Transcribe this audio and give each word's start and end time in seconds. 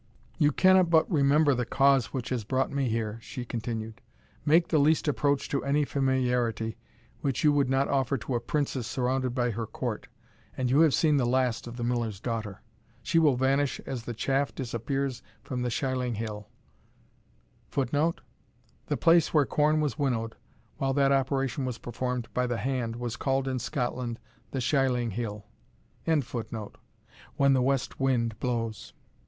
"You 0.39 0.51
cannot 0.51 0.89
but 0.89 1.07
remember 1.11 1.53
the 1.53 1.63
cause 1.63 2.07
which 2.07 2.29
has 2.29 2.43
brought 2.43 2.71
me 2.71 2.89
here," 2.89 3.19
she 3.21 3.45
continued; 3.45 4.01
"make 4.43 4.69
the 4.69 4.79
least 4.79 5.07
approach 5.07 5.47
to 5.49 5.63
any 5.63 5.85
familiarity 5.85 6.75
which 7.19 7.43
you 7.43 7.51
would 7.53 7.69
not 7.69 7.87
offer 7.87 8.17
to 8.17 8.33
a 8.33 8.39
princess 8.39 8.87
surrounded 8.87 9.35
by 9.35 9.51
her 9.51 9.67
court, 9.67 10.07
and 10.57 10.71
you 10.71 10.79
have 10.79 10.95
seen 10.95 11.17
the 11.17 11.27
last 11.27 11.67
of 11.67 11.77
the 11.77 11.83
Miller's 11.83 12.19
daughter 12.19 12.63
She 13.03 13.19
will 13.19 13.35
vanish 13.35 13.79
as 13.81 14.01
the 14.05 14.15
chaff 14.15 14.55
disappears 14.55 15.21
from 15.43 15.61
the 15.61 15.69
shieling 15.69 16.15
hill 16.15 16.49
[Footnote: 17.69 18.21
The 18.87 18.97
place 18.97 19.35
where 19.35 19.45
corn 19.45 19.81
was 19.81 19.99
winnowed, 19.99 20.35
while 20.77 20.95
that 20.95 21.11
operation 21.11 21.63
was 21.63 21.77
performed 21.77 22.27
by 22.33 22.47
the 22.47 22.57
hand, 22.57 22.95
was 22.95 23.17
called 23.17 23.47
in 23.47 23.59
Scotland 23.59 24.17
the 24.49 24.61
Shieling 24.61 25.11
hill.] 25.11 25.45
when 27.35 27.53
the 27.53 27.61
west 27.61 27.99
wind 27.99 28.39
blows." 28.39 28.93